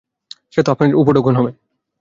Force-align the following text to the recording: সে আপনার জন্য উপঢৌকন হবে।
সে 0.53 0.59
আপনার 0.65 0.87
জন্য 0.87 0.99
উপঢৌকন 1.01 1.33
হবে। 1.35 1.51